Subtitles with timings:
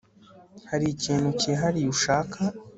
[0.69, 2.39] Hari ikintu cyihariye ushaka